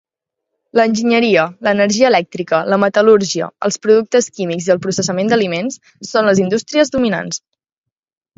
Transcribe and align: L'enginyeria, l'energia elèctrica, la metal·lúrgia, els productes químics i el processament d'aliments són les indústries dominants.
L'enginyeria, 0.77 1.43
l'energia 1.67 2.07
elèctrica, 2.09 2.61
la 2.75 2.79
metal·lúrgia, 2.85 3.51
els 3.69 3.77
productes 3.85 4.29
químics 4.39 4.71
i 4.71 4.75
el 4.77 4.81
processament 4.87 5.31
d'aliments 5.35 5.79
són 6.15 6.31
les 6.31 6.43
indústries 6.47 6.93
dominants. 6.99 7.41